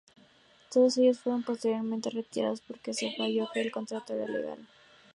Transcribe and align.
Todos 0.71 0.97
ellos 0.97 1.19
fueron 1.19 1.43
posteriormente 1.43 2.09
retirados 2.09 2.59
porque 2.61 2.91
se 2.91 3.13
falló 3.15 3.47
que 3.53 3.61
el 3.61 3.71
contrato 3.71 4.15
era 4.15 4.25
legal. 4.27 4.67